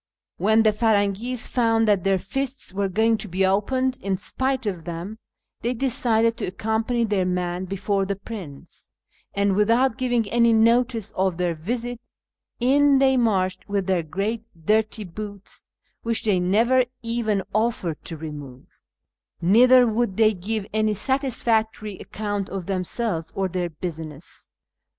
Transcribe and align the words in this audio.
When 0.37 0.63
the 0.63 0.71
Firangis 0.73 1.45
found 1.47 1.87
that 1.87 2.03
their 2.03 2.17
fists 2.17 2.73
were 2.73 2.89
going 2.89 3.17
to 3.17 3.27
be 3.27 3.45
opened 3.45 3.99
^ 3.99 4.01
in 4.01 4.17
spite 4.17 4.65
of 4.65 4.83
them, 4.85 5.19
they 5.61 5.75
decided 5.75 6.37
to 6.37 6.45
accompany 6.47 7.03
their 7.03 7.23
man 7.27 7.65
before 7.65 8.07
the 8.07 8.15
prince, 8.15 8.93
and, 9.35 9.55
without 9.55 9.97
giving 9.99 10.27
any 10.31 10.53
notice 10.53 11.11
of 11.11 11.37
their 11.37 11.53
visit, 11.53 12.01
in 12.59 12.97
they 12.97 13.15
marched 13.15 13.69
with 13.69 13.85
their 13.85 14.01
great 14.01 14.43
dirty 14.65 15.03
boots 15.03 15.69
(which 16.01 16.23
they 16.23 16.39
never 16.39 16.83
even 17.03 17.43
offered 17.53 18.03
to 18.05 18.17
remove); 18.17 18.81
neither 19.39 19.85
would 19.85 20.17
they 20.17 20.33
give 20.33 20.65
any 20.73 20.95
satisfactory 20.95 21.99
account 21.99 22.49
of 22.49 22.65
themselves 22.65 23.31
or 23.35 23.47
their 23.47 23.69
business. 23.69 24.51